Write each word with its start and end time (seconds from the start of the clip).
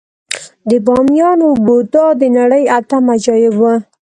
د 0.69 0.71
بامیانو 0.85 1.49
بودا 1.65 2.05
د 2.19 2.21
نړۍ 2.37 2.63
اتم 2.77 3.03
عجایب 3.15 3.55
و 3.59 3.63